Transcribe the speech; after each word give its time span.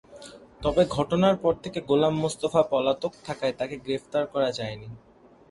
তবে 0.61 0.81
ঘটনার 0.87 1.35
পর 1.35 1.53
থেকে 1.63 1.79
গোলাম 1.81 2.13
মোস্তফা 2.21 2.61
পলাতক 2.71 3.13
থাকায় 3.25 3.55
তাকে 3.59 3.75
গ্রেপ্তার 3.77 4.23
করা 4.33 4.49
যায়নি। 4.51 4.89